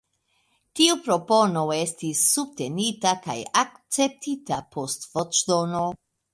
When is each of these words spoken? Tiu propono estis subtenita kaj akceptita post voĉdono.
Tiu 0.79 0.95
propono 1.07 1.65
estis 1.75 2.23
subtenita 2.31 3.13
kaj 3.29 3.37
akceptita 3.67 4.63
post 4.79 5.09
voĉdono. 5.15 5.87